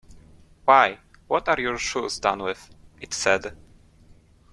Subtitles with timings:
[0.65, 0.97] ‘Why,
[1.27, 3.55] what are your shoes done with?’ it said.